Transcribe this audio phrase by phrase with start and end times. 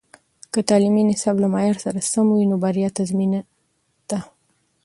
[0.53, 3.31] که تعلیمي نصاب له معیار سره سم وي، نو بریا تضمین
[4.09, 4.19] ده.